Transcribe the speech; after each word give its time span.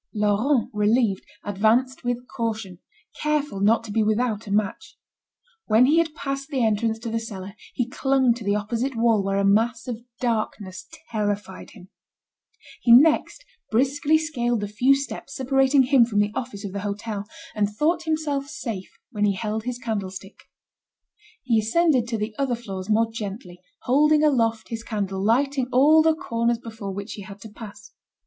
Laurent, 0.15 0.71
relieved, 0.73 1.23
advanced 1.45 2.03
with 2.03 2.27
caution, 2.27 2.79
careful 3.21 3.59
not 3.59 3.83
to 3.83 3.91
be 3.91 4.01
without 4.01 4.47
a 4.47 4.51
match. 4.51 4.97
When 5.67 5.85
he 5.85 5.99
had 5.99 6.15
passed 6.15 6.49
the 6.49 6.63
entrance 6.63 6.97
to 6.97 7.11
the 7.11 7.19
cellar, 7.19 7.53
he 7.75 7.87
clung 7.87 8.33
to 8.33 8.43
the 8.43 8.55
opposite 8.55 8.95
wall 8.95 9.23
where 9.23 9.37
a 9.37 9.45
mass 9.45 9.87
of 9.87 10.01
darkness 10.19 10.87
terrified 11.11 11.73
him. 11.75 11.89
He 12.81 12.91
next 12.91 13.45
briskly 13.69 14.17
scaled 14.17 14.61
the 14.61 14.67
few 14.67 14.95
steps 14.95 15.35
separating 15.35 15.83
him 15.83 16.05
from 16.05 16.17
the 16.17 16.31
office 16.33 16.65
of 16.65 16.71
the 16.73 16.79
hotel, 16.79 17.27
and 17.53 17.69
thought 17.69 18.05
himself 18.05 18.47
safe 18.47 18.97
when 19.11 19.25
he 19.25 19.35
held 19.35 19.65
his 19.65 19.77
candlestick. 19.77 20.49
He 21.43 21.59
ascended 21.59 22.07
to 22.07 22.17
the 22.17 22.33
other 22.39 22.55
floors 22.55 22.89
more 22.89 23.11
gently, 23.11 23.61
holding 23.83 24.23
aloft 24.23 24.69
his 24.69 24.81
candle, 24.81 25.23
lighting 25.23 25.67
all 25.71 26.01
the 26.01 26.15
corners 26.15 26.57
before 26.57 26.91
which 26.91 27.13
he 27.13 27.21
had 27.21 27.39
to 27.41 27.49
pass. 27.49 27.91